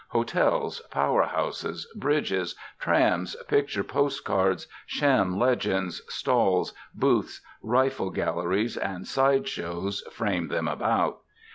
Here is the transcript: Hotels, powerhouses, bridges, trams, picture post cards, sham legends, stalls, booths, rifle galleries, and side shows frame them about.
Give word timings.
Hotels, 0.09 0.81
powerhouses, 0.91 1.85
bridges, 1.95 2.55
trams, 2.79 3.35
picture 3.47 3.83
post 3.83 4.25
cards, 4.25 4.67
sham 4.87 5.37
legends, 5.37 6.01
stalls, 6.11 6.73
booths, 6.95 7.39
rifle 7.61 8.09
galleries, 8.09 8.77
and 8.77 9.05
side 9.05 9.47
shows 9.47 10.01
frame 10.11 10.47
them 10.47 10.67
about. 10.67 11.19